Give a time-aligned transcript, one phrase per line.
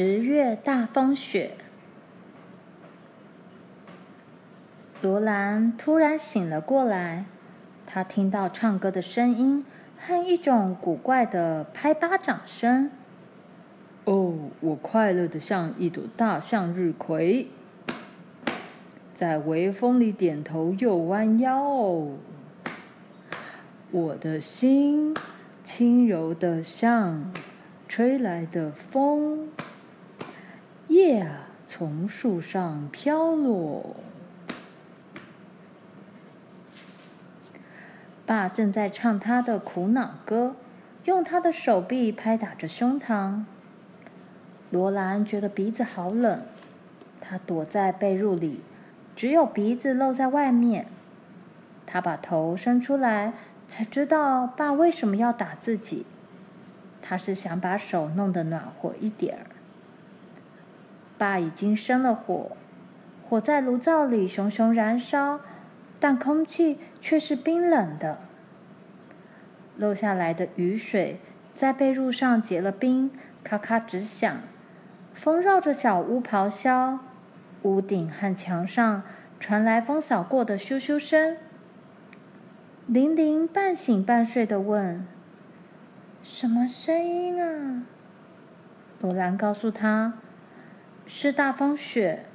[0.00, 1.54] 十月大风雪。
[5.02, 7.24] 罗兰突然醒了过来，
[7.84, 9.66] 她听到唱歌的声音
[9.98, 12.92] 和一种古怪的拍巴掌声。
[14.04, 17.48] 哦，我快乐的像一朵大向日葵，
[19.12, 22.12] 在微风里点头又弯腰哦。
[23.90, 25.12] 我的心
[25.64, 27.32] 轻柔的像
[27.88, 29.48] 吹来的风，
[30.88, 33.96] 叶啊从树上飘落。
[38.24, 40.56] 爸正在唱他的苦恼歌，
[41.04, 43.44] 用他的手臂拍打着胸膛。
[44.70, 46.42] 罗兰觉得鼻子好冷，
[47.20, 48.60] 她躲在被褥里，
[49.14, 50.86] 只有鼻子露在外面。
[51.86, 53.32] 她把头伸出来，
[53.66, 56.04] 才知道爸为什么要打自己。
[57.00, 59.57] 他是想把手弄得暖和一点儿。
[61.18, 62.52] 爸已经生了火，
[63.28, 65.40] 火在炉灶里熊熊燃烧。
[66.00, 68.20] 但空气却是冰冷的，
[69.76, 71.18] 漏下来的雨水
[71.56, 73.10] 在被褥上结了冰，
[73.42, 74.32] 咔咔直响。
[75.12, 77.00] 风绕着小屋咆哮，
[77.62, 79.02] 屋顶和墙上
[79.40, 81.36] 传来风扫过的咻咻声。
[82.86, 85.04] 玲玲半醒半睡地问
[86.22, 87.82] ：“什么声音啊？”
[89.02, 90.12] 罗兰告诉她
[91.10, 92.26] ：“是大风雪，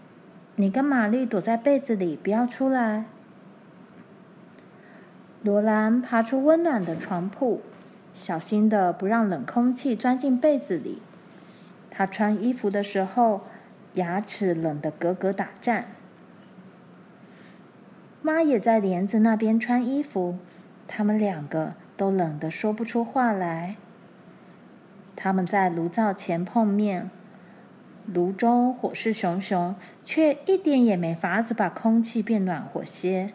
[0.55, 3.05] 你跟玛丽躲在被子里，不要出来。”
[5.43, 7.61] 罗兰爬出温暖的床铺，
[8.16, 11.03] 小心的不让冷空气钻进被子里。
[11.91, 13.41] 她穿衣服的时候，
[13.94, 15.85] 牙齿冷得咯咯打颤。
[18.23, 20.39] 妈也在帘子那边穿衣服，
[20.88, 23.75] 他们两个都冷得说不出话来。
[25.16, 27.12] 他们在炉灶前碰面，
[28.06, 33.31] 炉中火势熊熊，却一点也没法子把空气变暖和些。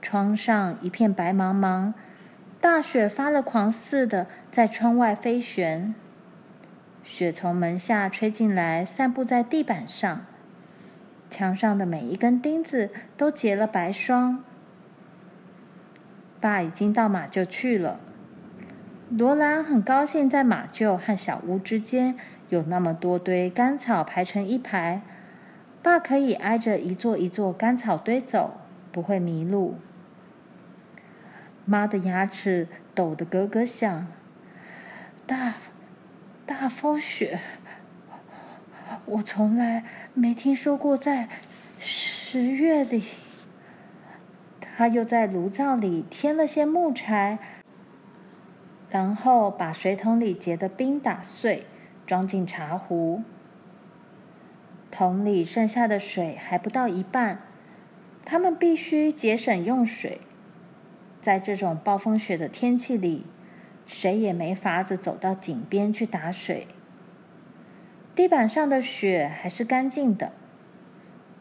[0.00, 1.92] 窗上一片白茫茫，
[2.60, 5.94] 大雪发了狂似的在窗外飞旋。
[7.02, 10.26] 雪从门下吹进来，散布在地板上。
[11.28, 14.44] 墙上的每一根钉子都结了白霜。
[16.40, 17.98] 爸已经到马厩去了。
[19.10, 22.16] 罗兰很高兴，在马厩和小屋之间
[22.48, 25.02] 有那么多堆干草排成一排，
[25.82, 28.60] 爸可以挨着一座一座干草堆走，
[28.92, 29.76] 不会迷路。
[31.64, 34.06] 妈的牙齿抖得咯咯响。
[35.26, 35.54] 大
[36.46, 37.40] 大风雪，
[39.06, 39.82] 我从来
[40.14, 41.28] 没听说过在
[41.80, 43.04] 十月里。
[44.60, 47.38] 他又在炉灶里添了些木柴，
[48.90, 51.66] 然后把水桶里结的冰打碎，
[52.06, 53.22] 装进茶壶。
[54.90, 57.40] 桶里剩下的水还不到一半，
[58.24, 60.20] 他们必须节省用水。
[61.20, 63.26] 在这种暴风雪的天气里，
[63.86, 66.68] 谁也没法子走到井边去打水。
[68.14, 70.32] 地板上的雪还是干净的。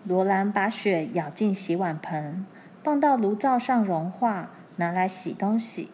[0.03, 2.45] 罗兰把雪舀进洗碗盆，
[2.83, 5.89] 放到炉灶上融化，拿来洗东西。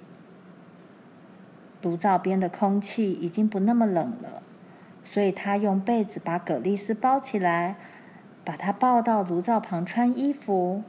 [1.81, 4.41] 炉灶边的空气已经不那么冷了，
[5.11, 7.75] 所以他用被子把葛丽丝包起来，
[8.45, 10.83] 把她抱到炉灶旁穿衣服。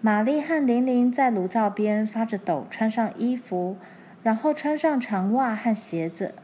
[0.00, 3.76] 玛丽和玲玲在炉灶边发着抖，穿上衣服，
[4.22, 6.34] 然后穿上长袜和鞋子。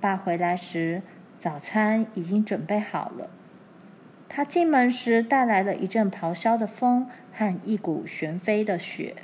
[0.00, 1.02] 爸回来时，
[1.38, 3.30] 早餐已经准备好了。
[4.28, 9.14] 他进门时带来了一阵咆哮的风和一股旋飞的雪。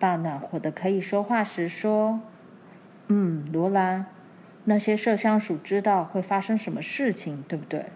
[0.00, 2.20] 爸暖和的可以说话时说
[3.08, 4.06] ：“嗯，罗兰，
[4.64, 7.86] 那些麝香鼠知道会发生什么事情，对不对？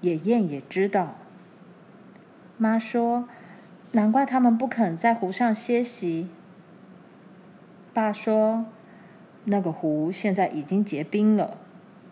[0.00, 1.16] 野雁也知道。”
[2.58, 3.28] 妈说
[3.92, 6.28] ：“难怪他们不肯在湖上歇息。”
[7.94, 8.66] 爸说
[9.44, 11.56] ：“那个湖现在已经结冰了，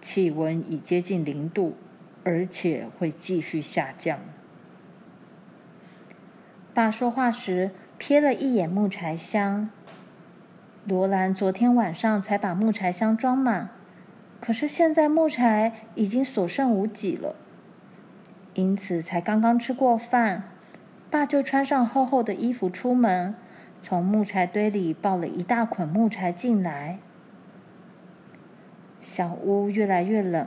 [0.01, 1.77] 气温已接近零度，
[2.23, 4.21] 而且会继续下降。”
[6.73, 9.71] 爸说话时瞥了一眼木柴箱。
[10.89, 13.71] 罗兰昨天晚上才把木柴箱装满，
[14.41, 17.35] 可是现在木柴已经所剩无几了。
[18.55, 20.45] 因此，才刚刚吃过饭，
[21.11, 23.35] 爸就穿上厚厚的衣服出门，
[23.81, 27.01] 从木柴堆里抱了一大捆木柴进来。
[29.03, 30.47] 小屋越来越冷，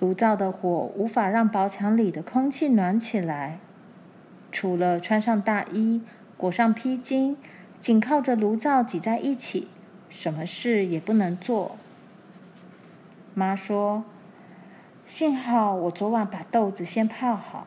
[0.00, 3.60] 炉灶的火无法让薄墙里的空气暖起来。
[4.50, 6.02] 除了穿上大衣、
[6.36, 7.36] 裹上披巾，
[7.80, 9.68] 紧靠着炉灶挤在一起，
[10.10, 11.76] 什么事也不能做。
[13.32, 14.04] 妈说
[15.08, 17.66] ：“幸好我昨晚把豆子先泡好。”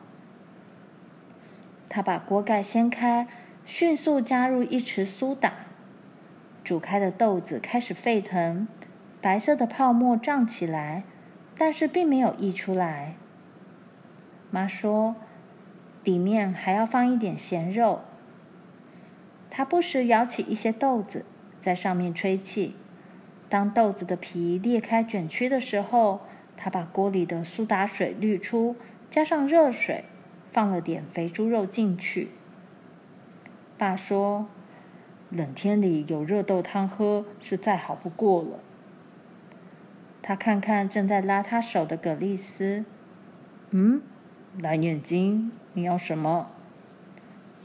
[1.90, 3.26] 她把锅盖掀开，
[3.66, 5.52] 迅速加入一匙苏打，
[6.62, 8.68] 煮开的豆子开始沸腾，
[9.20, 11.02] 白色的泡沫胀起来，
[11.58, 13.14] 但是并没有溢出来。
[14.52, 15.16] 妈说
[16.04, 18.02] ：“里面还要放一点咸肉。”
[19.56, 21.24] 他不时舀起一些豆子，
[21.62, 22.74] 在上面吹气。
[23.48, 26.22] 当豆子的皮裂开卷曲的时候，
[26.56, 28.74] 他把锅里的苏打水滤出，
[29.08, 30.06] 加上热水，
[30.50, 32.30] 放了点肥猪肉进去。
[33.78, 34.48] 爸说
[35.30, 38.58] ：“冷天里有热豆汤喝是再好不过了。”
[40.20, 42.84] 他看看正在拉他手的葛丽丝，
[43.70, 44.02] 嗯，
[44.58, 46.50] 蓝眼睛，你要什么？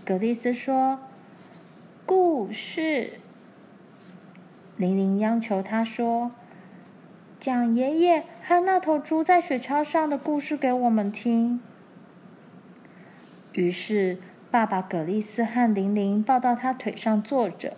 [0.05, 0.99] 葛丽丝说
[2.09, 3.19] ：“故事。”
[4.77, 6.31] 玲玲央求他说
[7.39, 11.61] ：“讲爷爷和那头猪在雪橇上的故事给我们听。”
[13.53, 14.17] 于是，
[14.49, 17.77] 爸爸葛丽丝和玲玲抱到他腿上坐着。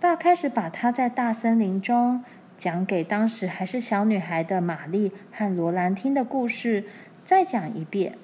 [0.00, 2.24] 爸开始把他在大森林中
[2.56, 6.84] 讲给当时还是小女孩的玛丽和罗兰听的故事
[7.26, 8.16] 再讲一遍。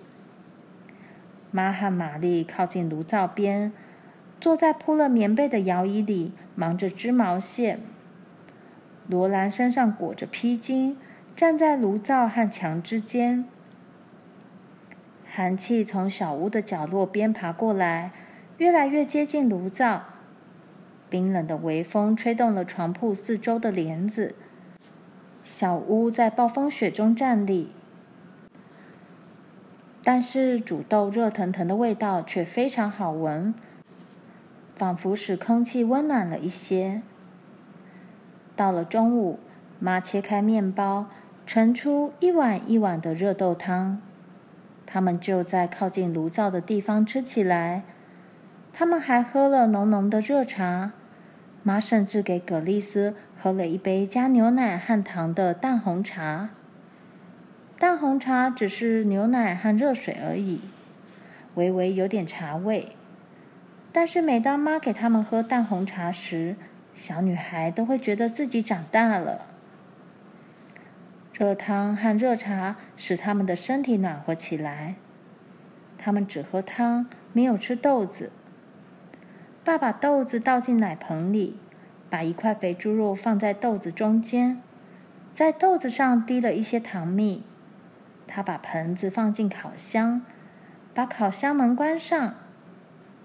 [1.51, 3.73] 妈和玛丽靠近炉灶边，
[4.41, 7.81] 坐在铺了棉被的摇椅里，忙着织毛线。
[9.09, 10.97] 罗兰身上裹着披巾，
[11.37, 13.45] 站在炉灶和墙之间。
[15.25, 18.13] 寒气从小屋的角落边爬过来，
[18.59, 20.03] 越来越接近炉灶。
[21.09, 24.35] 冰冷的微风吹动了床铺四周的帘子，
[25.45, 27.71] 小屋在暴风雪中站立。
[30.03, 33.55] 但是煮豆热腾腾的味道却非常好闻，
[34.77, 37.03] 仿佛使空气温暖了一些。
[38.55, 39.39] 到了中午，
[39.81, 41.07] 妈切开面包，
[41.47, 44.01] 盛出一碗一碗的热豆汤。
[44.85, 47.83] 他们就在靠近炉灶的地方吃起来。
[48.73, 50.93] 他们还喝了浓浓的热茶。
[51.63, 56.51] 妈甚至给葛丽丝喝了一杯加牛奶和糖的淡红茶。
[57.79, 60.61] 淡红茶只是牛奶和热水而已，
[61.57, 62.93] 微微有点茶味。
[63.97, 66.57] 但是每当妈给他们喝淡红茶时，
[66.95, 69.47] 小女孩都会觉得自己长大了。
[71.33, 74.97] 热汤和热茶使他们的身体暖和起来。
[75.97, 78.31] 他们只喝汤，没有吃豆子。
[79.65, 81.57] 爸把豆子倒进奶盆里，
[82.11, 84.61] 把一块肥猪肉放在豆子中间，
[85.33, 87.45] 在豆子上滴了一些糖蜜。
[88.27, 90.21] 他把盆子放进烤箱，
[90.93, 92.35] 把烤箱门关上。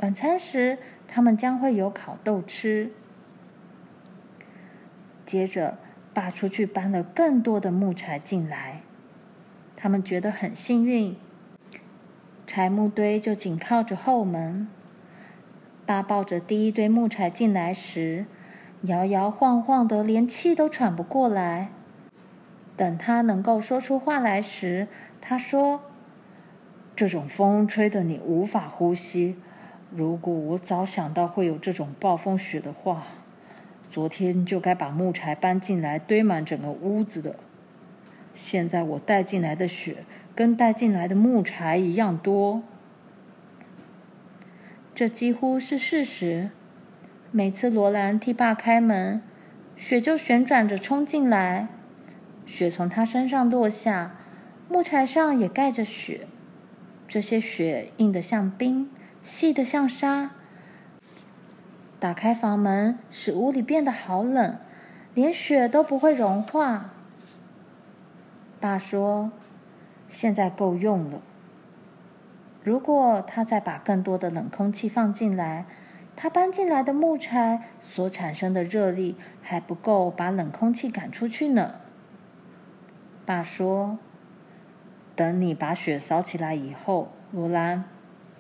[0.02, 0.78] 晚餐时，
[1.08, 2.92] 他们将会有烤豆吃。
[5.26, 5.78] 接着。
[6.14, 8.82] 爸出去搬了更多的木柴进来，
[9.78, 11.16] 他们觉得很幸运。
[12.46, 14.68] 柴木堆就紧靠着后门。
[15.86, 18.26] 爸抱着第一堆木柴进来时，
[18.82, 21.70] 摇摇晃晃的，连气都喘不过来。
[22.76, 24.90] 等他能够说出话来时，
[25.22, 25.80] 他说
[26.94, 29.38] ：“这种风吹得你无法呼吸。
[29.96, 33.04] 如果我早想到会有这种暴风雪的话。”
[33.92, 37.36] 昨天就该把木柴搬进来，堆满整个屋子的。
[38.34, 42.64] 现在我带进来的雪跟带进来的木柴一样多。
[44.96, 46.52] 这几乎是事实。
[47.32, 49.22] 每次罗兰替爸开门，
[49.76, 51.68] 雪就旋转着冲进来。
[52.46, 54.16] 雪从他身上落下，
[54.70, 56.28] 木柴上也盖着雪。
[57.10, 58.90] 这些雪硬得像冰，
[59.24, 60.32] 细得像沙。
[62.00, 64.58] 打开房门，使屋里变得好冷，
[65.14, 66.90] 连雪都不会融化。
[68.60, 69.32] 爸说
[70.10, 71.22] ：“现在够用了。
[72.64, 75.66] 如果他再把更多的冷空气放进来，
[76.16, 81.76] 他搬进来的木柴所产生的热力还不够把冷空气赶出去呢。”
[83.26, 83.98] 爸说
[85.16, 87.86] ：“等你把雪扫起来以后，罗兰，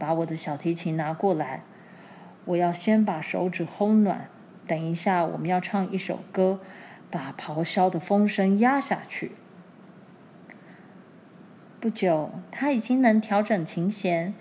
[0.01, 1.61] 把我的小提琴拿过来。”
[2.45, 4.27] 我要先把手指烘暖，
[4.65, 6.59] 等一下我们要唱一首歌，
[7.11, 9.33] 把咆哮的风声压下去。
[11.79, 14.33] 不久，他已经能调整琴弦，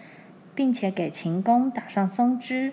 [0.54, 2.72] 并且给琴弓打上松枝。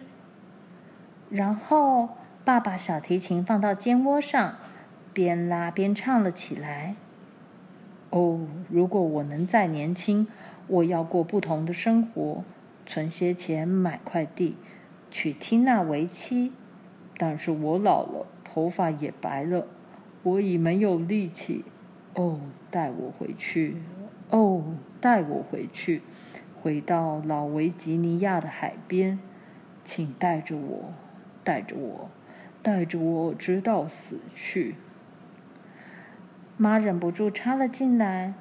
[1.29, 2.09] 然后，
[2.45, 4.55] 爸把小提琴放到肩窝上，
[5.11, 6.95] 边拉边唱了起来。
[8.11, 10.25] 哦，如果我能再年轻，
[10.67, 12.45] 我要过不同的生活，
[12.87, 14.55] 存些钱买块地。
[15.11, 16.51] 娶缇娜为妻，
[17.17, 19.67] 但是我老了，头发也白了，
[20.23, 21.63] 我已没有力气。
[22.15, 22.39] 哦，
[22.71, 23.77] 带我回去！
[24.31, 24.63] 哦，
[24.99, 26.01] 带我回去，
[26.61, 29.19] 回到老维吉尼亚的海边，
[29.83, 30.93] 请带着我，
[31.43, 32.09] 带着我，
[32.61, 34.75] 带着我，直到死去。
[36.57, 38.33] 妈忍不住插了进来：“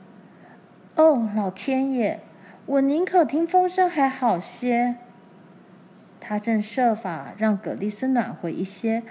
[0.96, 2.20] 哦，老天爷，
[2.66, 4.96] 我宁可听风声还好些。”
[6.20, 9.04] 他正设法让葛丽丝暖和一些，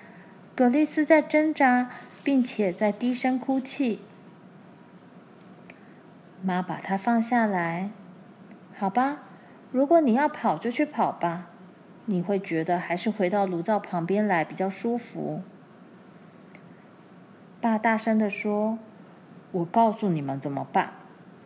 [0.53, 1.89] 葛丽丝在挣扎，
[2.23, 4.01] 并且在低声哭泣。
[6.41, 7.89] 妈把她放下来，
[8.75, 9.19] 好吧，
[9.71, 11.47] 如果你要跑就去跑吧，
[12.05, 15.41] 你会觉得还是回到炉灶旁边来比较舒服。
[17.61, 18.77] 爸大声地说
[19.53, 20.91] ：“我告诉你们怎么办，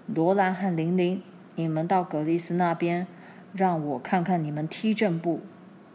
[0.08, 1.22] 罗兰和玲玲，
[1.60, 3.06] 你们到格丽斯那边，
[3.52, 5.42] 让我看看你们踢正步，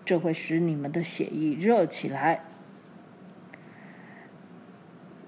[0.04, 2.40] 这会使你们的血液热起来。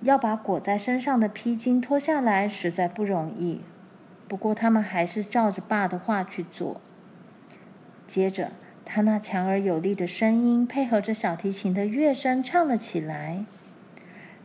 [0.02, 3.62] 要把裹在身上的披巾脱下来实在不容易。”
[4.28, 6.83] 不过，他们还是照着爸的话去做。
[8.07, 8.52] 接着，
[8.85, 13.47] 他那强而有力的声音配合着小提琴的乐声唱了起来：“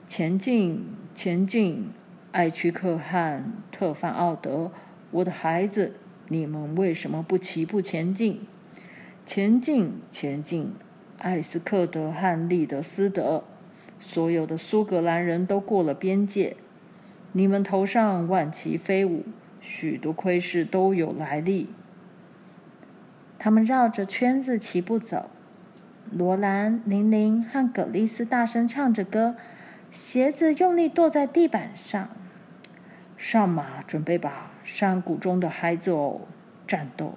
[0.07, 1.89] 前进，前进，
[2.31, 4.71] 艾屈克汉特范奥德，
[5.11, 5.93] 我的孩子，
[6.29, 8.41] 你们为什么不齐步前进？
[9.25, 10.73] 前进，前进，
[11.17, 13.43] 艾斯克德和利德斯德，
[13.99, 16.55] 所有的苏格兰人都过了边界，
[17.33, 19.23] 你们头上万旗飞舞。”
[19.63, 21.69] 许多盔饰都有来历。
[23.37, 25.29] 他们绕着圈子齐步走，
[26.11, 29.35] 罗兰、玲玲和葛丽丝大声唱着歌，
[29.91, 32.09] 鞋子用力跺在地板上。
[33.17, 36.21] 上马，准备吧，山谷中的孩子哦！
[36.65, 37.15] 战斗，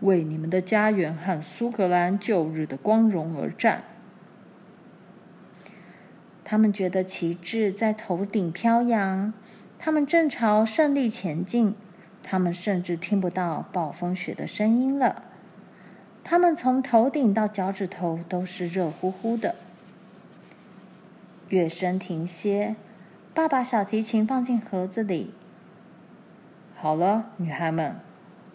[0.00, 3.84] 为你们的家园和苏格兰旧日的光荣而战。
[6.44, 9.34] 他们觉得旗帜在头顶飘扬，
[9.78, 11.74] 他们正朝胜利前进。
[12.22, 15.24] 他们甚至听不到暴风雪的声音了。
[16.24, 19.56] 他们从头顶到脚趾头都是热乎乎的。
[21.50, 22.76] 乐声停歇，
[23.34, 25.34] 爸把小提琴放进盒子里。
[26.76, 27.96] 好了，女孩们，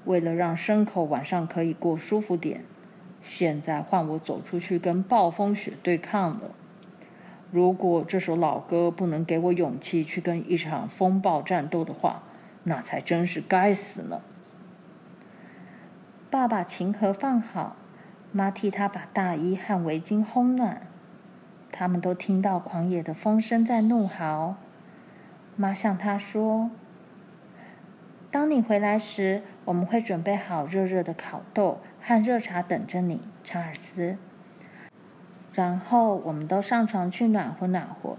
[0.05, 2.63] 为了让牲口晚上可以过舒服点，
[3.21, 6.51] 现在换我走出去跟暴风雪对抗了。
[7.51, 12.21] 如果这首老歌不能给我勇气去跟一场风暴战斗的话，
[12.63, 14.21] 那才真是该死呢！
[16.29, 17.75] 爸把琴盒放好，
[18.31, 20.83] 妈替他把大衣和围巾烘暖。
[21.71, 24.55] 他们都听到狂野的风声在怒嚎。
[25.55, 26.69] 妈向他说
[28.31, 34.17] ：“当你回来时，我们会准备好热热的烤豆和热茶等着你，查尔斯。
[35.53, 38.17] 然后我们都上床去暖和暖和。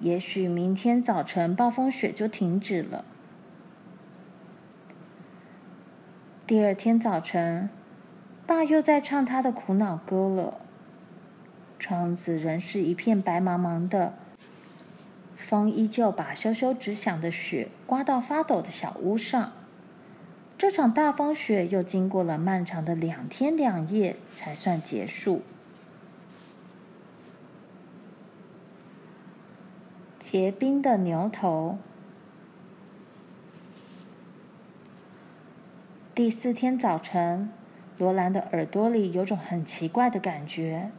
[0.00, 3.04] 也许明天早晨暴风雪就停止了。”
[6.46, 7.70] 第二天早晨，
[8.46, 10.54] 爸又在唱他的苦恼歌了。
[11.78, 14.14] 窗子仍是一片白茫茫的，
[15.50, 19.50] 风依旧把咻咻直响的雪刮到发抖的小屋上。
[20.56, 25.42] 这场大风雪又经过了漫长的两天两夜才算结束。
[30.20, 31.78] 结冰的牛头。
[36.14, 37.50] 第四天早晨，
[37.98, 40.92] 罗兰的耳朵里有种很奇怪的感觉。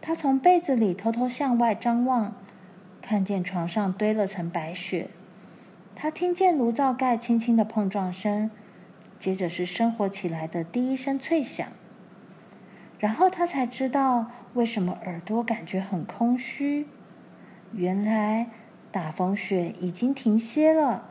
[0.00, 2.34] 他从被子里偷偷向外张望，
[3.08, 5.08] 看见床上堆了层白雪。
[5.96, 8.50] 他听见炉灶盖轻轻的碰撞声，
[9.18, 11.66] 接着是生火起来的第一声脆响。
[12.98, 16.86] 然后他才知道为什么耳朵感觉很空虚。
[17.72, 18.48] 原来
[18.92, 21.04] 大风雪已经停歇了。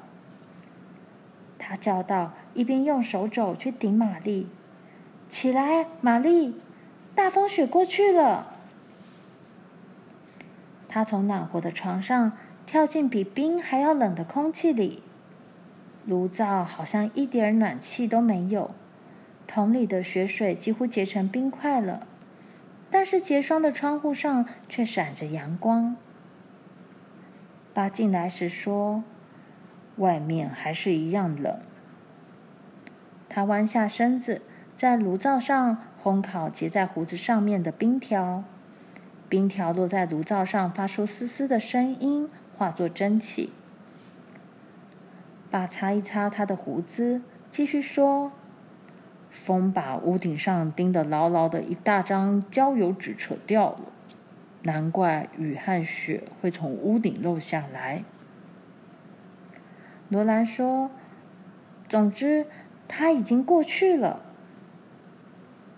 [1.57, 2.33] 他叫道。
[2.53, 4.47] 一边用手肘去顶玛丽，
[5.29, 6.55] 起来，玛丽，
[7.15, 8.56] 大风雪过去了。
[10.89, 12.31] 他从暖和的床上
[12.65, 15.03] 跳进比冰还要冷的空气里，
[16.05, 18.71] 炉灶好像一点暖气都没有，
[19.45, 22.07] 桶里的雪水几乎结成冰块了，
[22.89, 25.95] 但是结霜的窗户上却闪着阳光。
[27.73, 29.03] 爸进来时说
[29.97, 31.59] ：“外面还是一样冷。”
[33.29, 34.41] 他弯下身子，
[34.75, 38.43] 在炉灶上烘烤结在胡子上面的冰条，
[39.29, 43.51] 冰条落在炉灶上，发出嘶嘶的声音，化作蒸汽。
[45.51, 48.31] 爸擦一擦他的胡子，继续说
[49.31, 53.81] ：“风把屋顶上钉得牢牢的一大张焦油纸扯掉了，
[54.63, 58.03] 难怪雨和雪会从屋顶漏下来。
[60.09, 60.89] 罗兰说
[61.89, 62.45] ：“总之，
[62.87, 64.21] 它已经过去了。”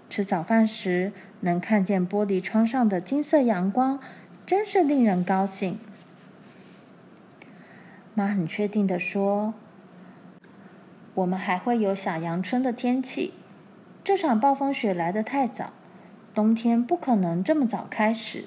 [0.09, 1.11] 吃早饭时
[1.41, 3.99] 能看见玻璃窗上的金色阳光，
[4.45, 5.77] 真是令人高兴。
[8.13, 9.53] 妈很确定地说
[11.15, 13.33] ：“我们还会有小阳春的天气。
[14.03, 15.71] 这场暴风雪来得太早，
[16.33, 18.45] 冬天不可能这么早开始。”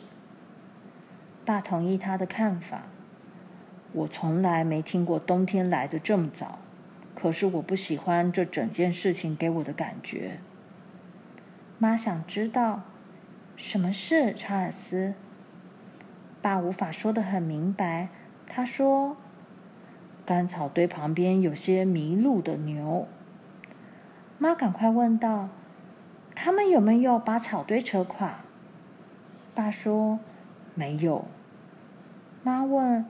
[1.44, 2.82] 爸同意他的看法。
[3.92, 6.58] 我从来没听过冬天来的这么早，
[7.14, 10.38] 可是我不喜欢这整件事情给我的感觉。
[11.82, 12.82] 妈想知道
[13.56, 15.14] 什么事，查尔斯。
[16.40, 18.08] 爸无法说得很明白。
[18.46, 19.16] 他说
[20.24, 23.08] ：“干草堆旁边有些迷路的牛。”
[24.38, 25.48] 妈赶快问道
[26.36, 28.36] ：“他们有没有把草堆扯垮？”
[29.52, 30.20] 爸说
[30.76, 31.24] ：“没有。”
[32.44, 33.04] 妈问。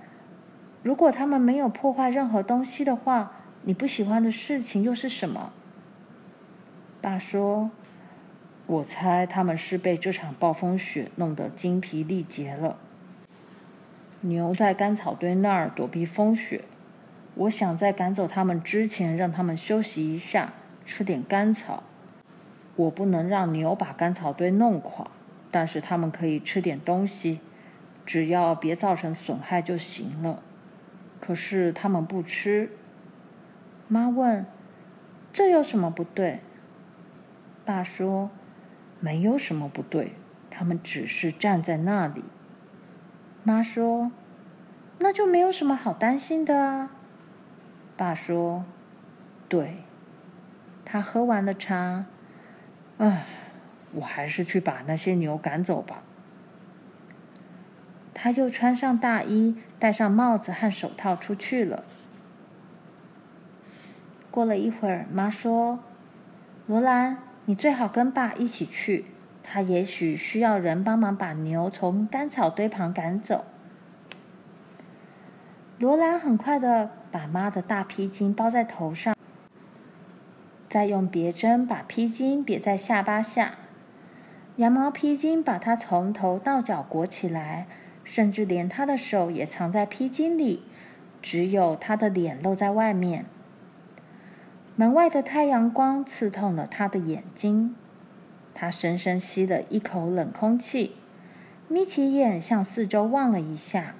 [0.82, 3.32] 如果他们没有破坏任何东西的话，
[3.64, 5.52] 你不喜欢的事情又是什么？
[7.02, 7.70] 爸说
[8.66, 12.78] ：“我猜他们是被这场暴风雪弄得精疲力竭了。
[14.20, 16.64] 牛在干草堆那儿躲避风雪，
[17.34, 20.52] 我想在赶走他们之前，让他们休息一下，
[20.86, 21.82] 吃点干草。
[22.76, 25.10] 我不能让牛把干草堆弄垮，
[25.50, 27.40] 但是他们可以吃点东西，
[28.06, 30.42] 只要别造成损害就行了。”
[31.20, 32.70] 可是他们不吃。
[33.88, 34.46] 妈问
[35.32, 36.40] ：“这有什么不对？”
[37.64, 38.30] 爸说
[39.02, 40.12] ：“没有什么不对，
[40.48, 42.24] 他们只是站在那里。”
[43.44, 44.12] 妈说
[45.00, 46.92] ：“那就没有什么好担心的啊。”
[47.98, 48.64] 爸说
[49.50, 49.78] ：“对。”
[50.86, 52.06] 他喝完了茶。
[52.98, 53.26] 唉，
[53.92, 56.02] 我还是去把那些牛赶走吧。
[58.14, 61.82] 他又穿上大衣，戴上帽子和手套出去了。
[64.30, 65.80] 过了一会儿，妈说
[66.68, 69.04] ：“罗兰，你最好跟爸一起去。
[69.42, 73.44] 他也许需要人帮忙把牛从干草堆旁赶走。”
[75.78, 79.16] 罗兰很快地把妈的大披巾包在头上，
[80.68, 83.54] 再用别针把披巾别在下巴下，
[84.56, 87.66] 羊毛披巾把它从头到脚裹起来。
[88.04, 90.64] 甚至连他的手也藏在披巾里，
[91.22, 93.24] 只有他的脸露在外面。
[94.74, 97.76] 门外的太阳光刺痛了他的眼睛，
[98.54, 100.96] 他深深吸了一口冷空气，
[101.68, 103.94] 眯起眼向四周望了一下。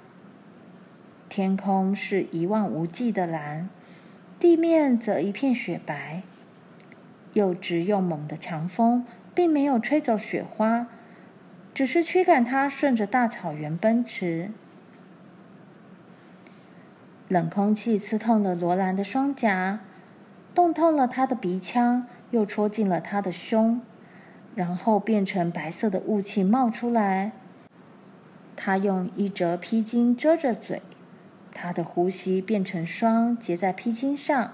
[1.29, 3.69] 天空是一望无际的蓝，
[4.39, 6.23] 地面则一片雪白。
[7.33, 10.87] 又直又猛的强风并没有吹走雪花。
[11.73, 14.51] 只是驱赶它顺着大草原奔驰。
[17.27, 19.79] 冷空气刺痛了罗兰的双颊，
[20.55, 23.81] 冻透了他的鼻腔，又戳进了他的胸，
[24.55, 27.31] 然后变成白色的雾气冒出来。
[28.55, 30.81] 他用一折披巾遮着嘴，
[31.51, 34.51] 他的呼吸变成霜结在披巾上。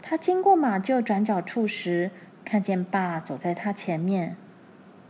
[0.00, 2.10] 他经过马厩转角处时，
[2.44, 4.36] 看见爸走在他前面。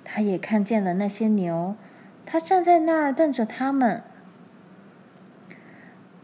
[0.04, 1.76] 他也看见了那些牛，
[2.26, 4.02] 他站在那儿瞪着他们。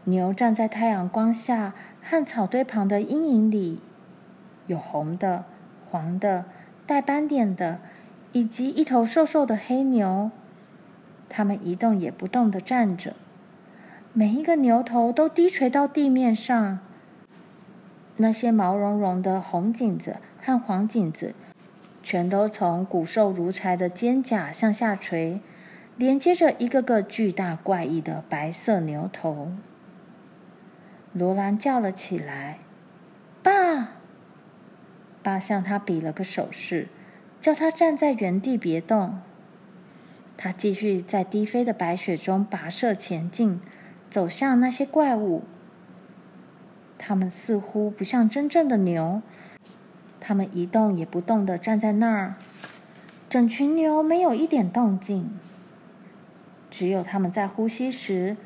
[0.03, 1.73] 牛站在太阳光下
[2.09, 3.79] 和草堆旁的阴影里，
[4.65, 5.45] 有红的、
[5.91, 6.45] 黄的、
[6.87, 7.77] 带斑点的，
[8.31, 10.31] 以及一头瘦瘦的黑牛。
[11.29, 13.13] 它们一动也不动地站着，
[14.11, 16.79] 每一个牛头都低垂到地面上。
[18.17, 21.35] 那些毛茸茸的红颈子和黄颈子。
[22.01, 25.41] 全都从骨瘦如柴的肩胛向下垂，
[25.95, 29.49] 连接着一个个巨大怪异的白色牛头。
[31.19, 32.57] 罗兰叫了起来
[33.43, 33.89] ：“爸！”
[35.21, 36.87] 爸向他比了个手势，
[37.41, 39.19] 叫他站在原地别动。
[40.37, 43.59] 他继续在低飞的白雪中跋涉前进，
[44.09, 45.43] 走向那些怪物。
[46.97, 49.21] 他们似乎不像真正的牛。
[50.21, 52.35] 他们一动也不动地站在那儿，
[53.29, 55.29] 整群牛没有一点动静。
[56.69, 58.37] 只有他们在呼吸时，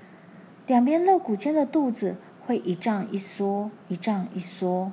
[0.66, 4.92] 两边肋骨间的肚子会一胀一缩，一胀一缩。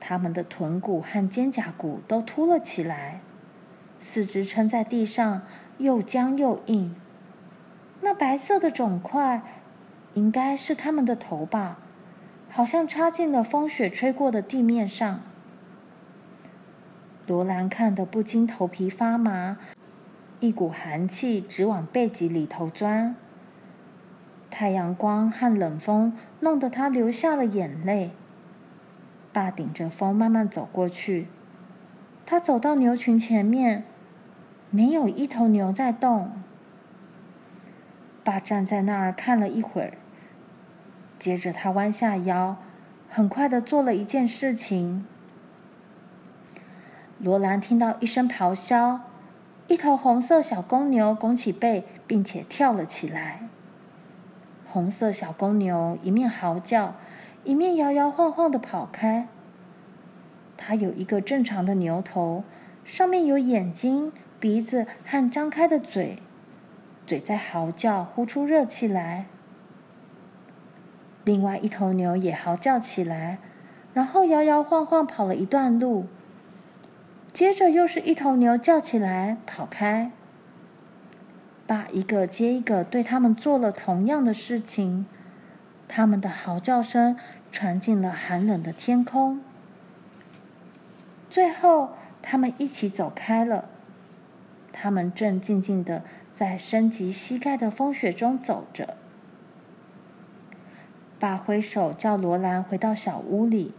[0.00, 3.20] 他们的臀骨和肩胛骨都凸了起来，
[4.00, 5.42] 四肢撑在地上，
[5.78, 6.94] 又僵又硬。
[8.00, 9.42] 那白色的肿块，
[10.12, 11.78] 应该是他们的头吧？
[12.50, 15.20] 好像插进了风雪吹过的地面上。
[17.26, 19.56] 罗兰看得不禁头皮发麻，
[20.40, 23.16] 一股寒气直往背脊里头钻。
[24.56, 28.12] 太阳光和冷风弄得他流下了眼泪。
[29.32, 31.26] 爸顶着风慢慢走过去，
[32.24, 33.82] 他走到牛群前面，
[34.70, 36.30] 没有一头牛在动。
[38.22, 39.94] 爸站在那儿看了一会儿，
[41.18, 42.56] 接着他弯下腰，
[43.10, 45.04] 很快的做了一件事情。
[47.18, 49.00] 罗兰听到一声咆哮，
[49.66, 53.48] 一头红色小公牛拱起背，并且跳了起来。
[54.74, 56.96] 红色小公牛一面嚎叫，
[57.44, 59.28] 一面摇摇晃晃的跑开。
[60.56, 62.42] 它有一个正常的牛头，
[62.84, 64.10] 上面有眼睛、
[64.40, 66.18] 鼻子和张开的嘴，
[67.06, 69.26] 嘴在嚎叫，呼出热气来。
[71.22, 73.38] 另外一头牛也嚎叫起来，
[73.92, 76.06] 然后摇摇晃晃跑了一段路。
[77.32, 80.10] 接着又是一头牛叫起来，跑开。
[81.66, 85.06] 爸一个接一个对他们做了同样的事情，
[85.88, 87.16] 他们的嚎叫声
[87.50, 89.40] 传进了寒冷的天空。
[91.30, 93.64] 最后，他们一起走开了。
[94.72, 96.02] 他们正静静的
[96.34, 98.96] 在升级膝盖的风雪中走着。
[101.18, 103.72] 爸挥手叫罗兰回到小屋里，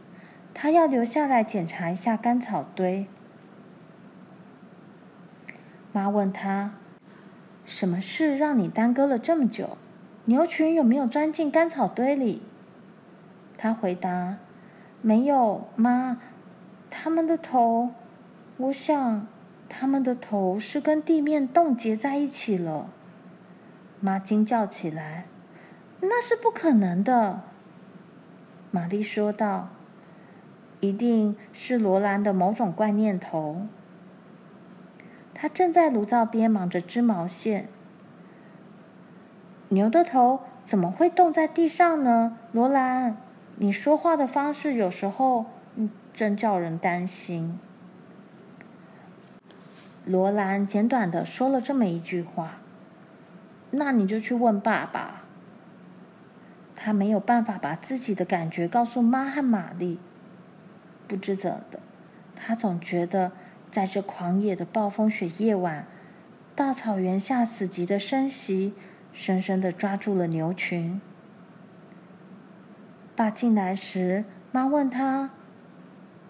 [0.56, 3.06] 他要留下来检查一下干草堆。
[5.92, 6.72] 妈问他。
[7.66, 9.78] 什么事让你耽搁了这么久？
[10.26, 12.42] 牛群有没有钻进干草堆里？
[13.58, 14.38] 他回答
[15.02, 16.20] ：“没有，妈。
[16.90, 17.92] 他们的头，
[18.58, 19.28] 我想，
[19.68, 22.90] 他们的头是跟地面冻结在一起了。”
[24.00, 25.26] 妈惊叫起来
[26.02, 27.42] ：“那是不可能的！”
[28.72, 29.70] 玛丽说道
[30.82, 33.66] ：“一定是罗兰的某种怪念头。”
[35.46, 37.70] 他正在炉灶边忙着织毛线。
[39.70, 42.40] 牛的头怎么会冻在地上呢？
[42.52, 43.16] 罗兰，
[43.58, 45.46] 你说话的方式有时候
[46.16, 47.60] 真叫人担心。
[50.04, 52.54] 罗兰简短的说了这么一句话。
[53.70, 55.22] 那你就去问爸爸。
[56.76, 60.00] 他没有办法把自己的感觉告诉妈和玛丽。
[61.08, 61.80] 不知怎的，
[62.36, 63.32] 他总觉得。
[63.76, 65.86] 在这狂野的暴风雪夜晚，
[66.56, 68.72] 大草原下死寂的声息，
[69.12, 71.02] 深深的抓住了牛群。
[73.18, 75.32] 爸进来时，妈问他：“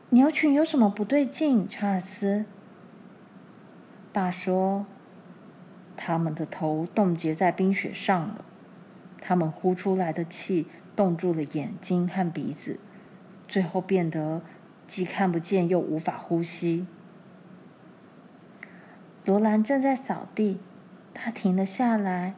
[0.10, 2.45] 牛群有什么不对劲？”查尔斯。
[4.12, 4.88] 爸说
[5.95, 8.43] ：“他们的头冻结在冰雪上了，
[9.21, 12.79] 他们呼出来的气冻住了眼睛和鼻子，
[13.47, 14.41] 最后变得
[14.88, 16.88] 既看不见又无法呼吸。”
[19.26, 20.60] 罗兰正在扫地，
[21.14, 22.36] 他停了下来。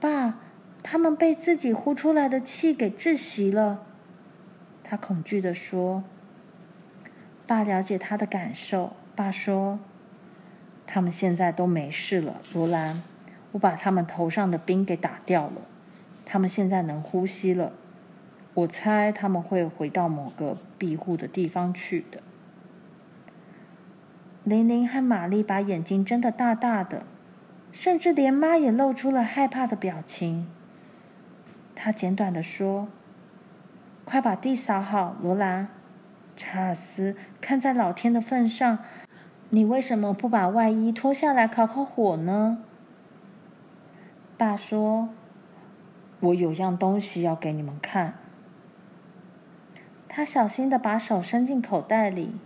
[0.00, 0.40] 爸，
[0.82, 3.86] 他们被自己呼出来的气给窒息了。
[4.82, 6.02] 他恐惧地说。
[7.46, 8.92] 爸了解他的感受。
[9.16, 9.78] 爸说
[10.86, 13.02] ：“他们现在都没事了，罗兰。
[13.52, 15.62] 我把他们头上的冰给打掉了，
[16.26, 17.72] 他们现在能呼吸了。
[18.54, 22.20] 我猜他们会回到某个庇护的地方去的。”
[24.48, 27.04] 琳琳和玛丽把眼睛睁得大大的，
[27.70, 30.48] 甚至连妈也露出了害怕的表情。
[31.74, 32.88] 她简短地说
[34.04, 35.68] ：“快把地扫好，罗兰。”
[36.34, 38.78] 查尔斯，看在老天的份上，
[39.50, 42.58] 你为什么不把外衣脱下来烤烤火呢？
[44.36, 45.08] 爸说
[46.20, 48.14] ：“我有样东西要给你们看。”
[50.08, 52.36] 他小心地把手伸进口袋里，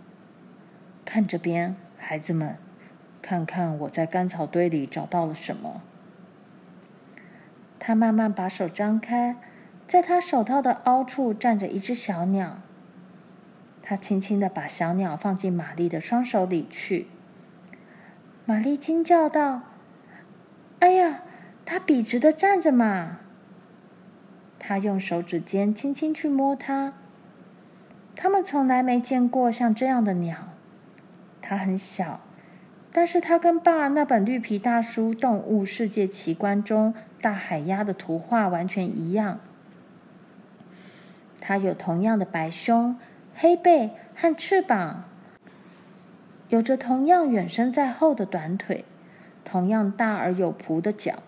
[1.05, 1.75] 看这边。
[2.05, 2.57] 孩子们，
[3.21, 5.81] 看看我在干草堆里找到了什么。
[7.79, 9.37] 他慢慢把手张开，
[9.87, 12.59] 在他手套的凹处站着一只小鸟。
[13.81, 17.07] 他轻轻地把小鸟放进玛丽的双手里去。
[18.45, 19.61] 玛丽惊叫道
[20.79, 21.21] ：“哎呀，
[21.65, 23.19] 它笔直地站着嘛！”
[24.59, 26.93] 他用手指尖轻轻去摸它。
[28.15, 30.52] 他们从来没见过像这样的鸟。
[31.45, 32.21] 它很小，
[32.93, 39.41] 但是它跟爸那本绿皮大书《动物世界奇观》中大海鸭的图画完全一样。
[41.41, 42.97] 它有同样的白胸、
[43.35, 45.03] 黑背和翅膀，
[46.47, 48.85] 有着同样远伸在后的短腿，
[49.43, 51.21] 同样大而有蹼的脚。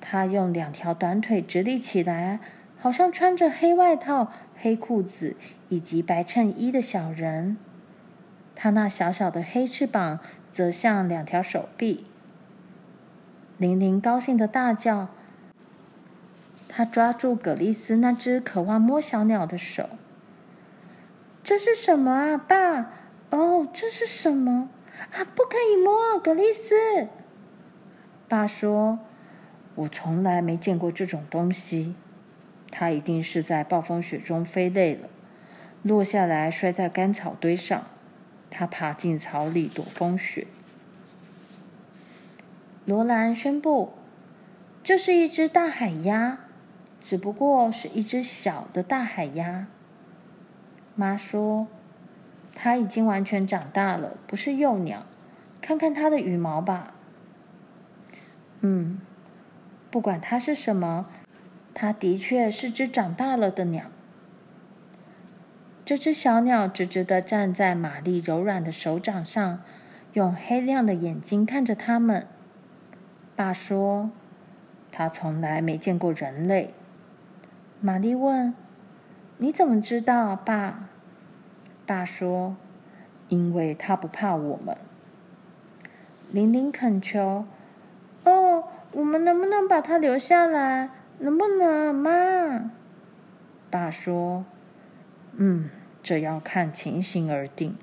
[0.00, 2.40] 它用两条短腿直立起来，
[2.78, 5.36] 好像穿着黑外套、黑裤子
[5.68, 7.58] 以及白衬衣的小人。
[8.62, 10.20] 他那小小的黑翅膀
[10.52, 12.04] 则像两条手臂。
[13.56, 15.08] 玲玲高兴地大叫。
[16.68, 19.88] 她抓住葛丽丝那只渴望摸小鸟的手。
[21.42, 22.90] “这是什么啊，爸？
[23.30, 24.68] 哦，这是什么？
[25.10, 27.08] 啊，不可以摸，葛丽丝。”
[28.28, 28.98] 爸说
[29.74, 31.94] ：“我从来没见过这种东西。
[32.70, 35.08] 它一定是在暴风雪中飞累了，
[35.82, 37.86] 落下来摔在干草堆上。
[38.50, 40.46] 它爬进草里躲风雪。”
[42.84, 43.92] 罗兰宣布
[44.82, 46.40] ：“这是一只大海鸭。”
[47.02, 49.66] 只不过是一只小的大海鸭。
[50.94, 51.66] 妈说
[52.54, 55.06] ：“它已经完全长大了，不是幼鸟。
[55.62, 56.92] 看看它的羽毛吧。”
[58.60, 59.00] 嗯，
[59.90, 61.06] 不管它是什么，
[61.72, 63.84] 它的确是只长大了的鸟。
[65.90, 69.60] 这只小鸟直直地站在玛丽柔软的手掌上，
[70.12, 72.28] 用黑亮的眼睛看着他们。
[73.34, 74.12] 爸说
[74.92, 76.72] ：“他从来没见过人类。”
[77.82, 78.54] 玛丽问
[79.38, 80.90] ：“你怎么知道，爸？”
[81.84, 82.54] 爸说
[83.26, 84.76] ：“因为他不怕我们。”
[86.30, 87.44] 玲玲恳求
[88.22, 90.90] ：“哦，我们能不能把他留下来？
[91.18, 92.70] 能不能，妈？”
[93.68, 94.44] 爸说
[95.34, 95.68] ：“嗯，
[96.02, 97.76] 这要看情形而定。”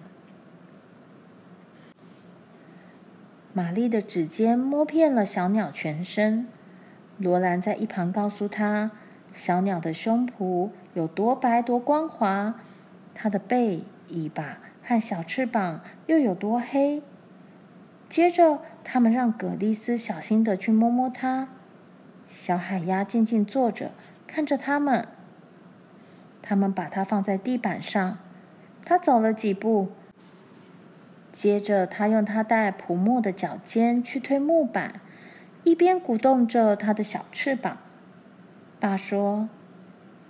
[3.53, 6.47] 玛丽的指尖摸遍了小鸟全身，
[7.17, 8.91] 罗兰在一旁告诉她。
[9.34, 12.56] 小鸟的胸脯有多白多光滑，
[13.13, 17.01] 它的背、尾巴和小翅膀又有多黑。
[18.10, 21.49] 接着，他们让葛丽丝小心的去摸摸它。
[22.30, 23.91] 小海鸭静静坐着，
[24.27, 25.08] 看着他们。
[26.47, 28.19] 他们把它放在地板上，
[28.86, 29.91] 它走了几步。
[31.33, 35.01] 接着，它用它带蒲木的脚尖去推木板，
[35.65, 37.79] 一边鼓动着它的小翅膀。
[38.79, 39.49] 爸说：“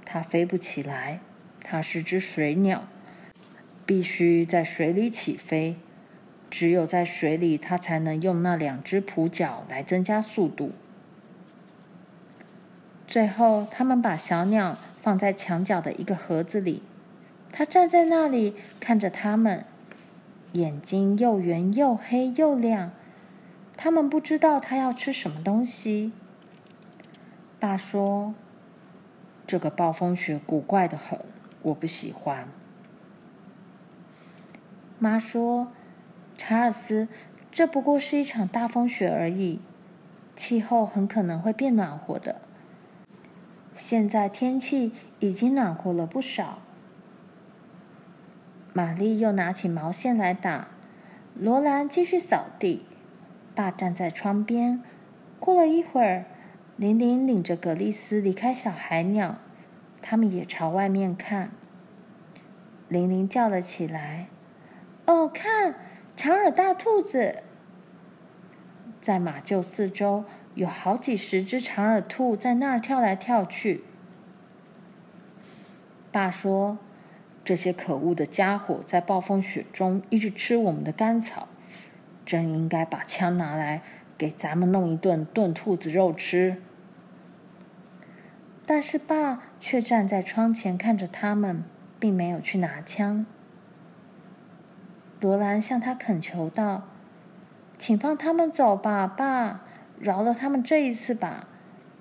[0.05, 1.19] 它飞不起来，
[1.63, 2.87] 它是只水鸟，
[3.85, 5.75] 必须在水里起飞。
[6.49, 10.71] 只有在水里，它才能用那两只蹼脚来增加速度。”
[13.05, 16.83] 最后，他们把小鸟放在墙角的一个盒子里。
[17.51, 19.65] 他站在那里看着他们，
[20.53, 22.91] 眼睛又圆又黑又亮。
[23.75, 26.11] 他们不知道他要吃什么东西。
[27.59, 28.33] 爸说
[29.47, 31.19] ：“这个暴风雪古怪的很，
[31.61, 32.47] 我不喜欢。”
[34.99, 35.71] 妈说
[36.37, 37.07] ：“查尔斯，
[37.51, 39.59] 这不过是一场大风雪而已，
[40.35, 42.41] 气候很可能会变暖和的。
[43.77, 46.59] 现在天气已经暖和了不少。”
[48.73, 50.67] 玛丽又拿起毛线来打，
[51.33, 52.85] 罗兰继续扫地，
[53.55, 54.83] 爸站在窗边。
[55.39, 56.25] 过了一会儿。
[56.75, 59.39] 玲玲领着葛丽丝离开小海鸟，
[59.99, 61.49] 他们也朝外面看。
[62.87, 64.27] 玲玲叫了起来
[65.07, 65.73] ：“哦，看，
[66.15, 67.37] 长耳大兔子！”
[69.01, 70.23] 在马厩四周
[70.57, 73.83] 有好几十只长耳兔在那儿跳来跳去。
[76.11, 76.79] 爸说
[77.45, 81.47] ：“这些可恶的家伙在暴风雪中一直吃我们的干草，
[82.25, 83.83] 真应该把枪拿来
[84.17, 86.59] 给咱们弄一顿炖兔子肉吃。”
[88.65, 91.63] 但是爸却站在窗前看着他们，
[91.99, 93.27] 并没有去拿枪。
[95.19, 96.87] 罗兰向他恳求道
[97.77, 99.61] ：“请放他们走吧，爸，
[99.99, 101.47] 饶了他们这一次吧。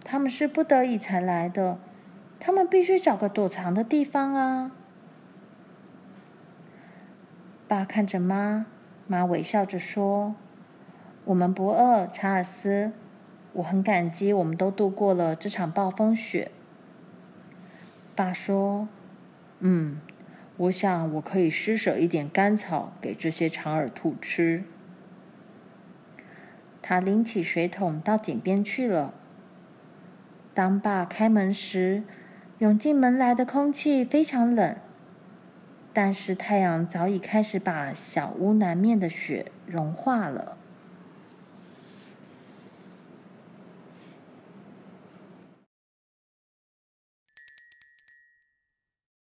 [0.04, 1.78] 他们是不得已才来的，
[2.38, 4.70] 他们必须找个躲藏的地方啊。”
[7.66, 8.66] 爸看着妈，
[9.08, 10.36] 妈微笑着说
[11.26, 12.92] ：“我们不饿，查尔斯。
[13.54, 16.52] 我很感激，我们都度过了这场暴风雪。”
[18.14, 18.86] 爸说
[19.58, 20.00] ：“嗯，
[20.58, 24.62] 我想我可以施舍一点干草给这些长耳兔吃。”
[26.88, 29.12] 他拎起水桶到井边去了。
[30.54, 32.04] 当爸开门时，
[32.58, 34.76] 涌进门来的空气非常冷，
[35.92, 40.55] 但是太阳早已开始把小屋南面的雪融化了。